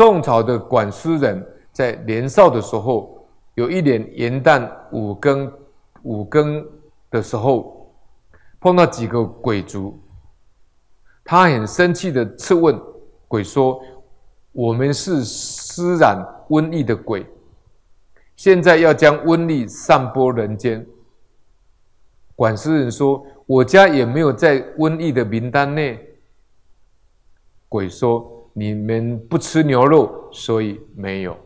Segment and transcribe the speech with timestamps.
[0.00, 3.22] 宋朝的管司人在年少的时候，
[3.54, 5.52] 有一年元旦五更
[6.04, 6.66] 五更
[7.10, 7.94] 的时候，
[8.60, 10.00] 碰到几个鬼卒，
[11.22, 12.80] 他很生气的质问
[13.28, 13.78] 鬼说
[14.52, 16.16] ：“我们是施染
[16.48, 17.26] 瘟疫的鬼，
[18.36, 20.86] 现在要将瘟疫散播人间。”
[22.34, 26.02] 管司人说：“我家也没有在瘟疫的名单内。”
[27.68, 28.39] 鬼说。
[28.52, 31.36] 你们不吃牛肉，所以没有。